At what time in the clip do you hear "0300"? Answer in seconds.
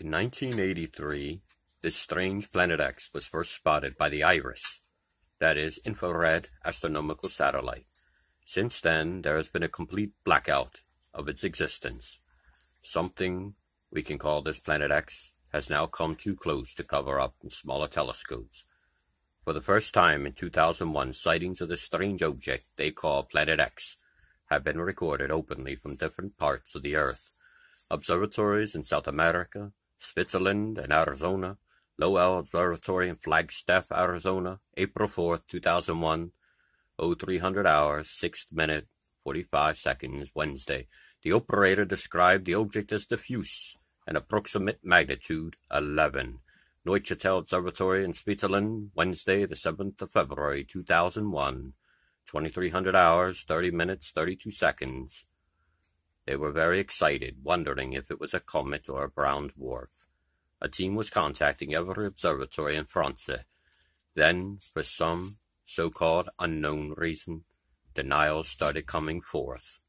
36.98-37.66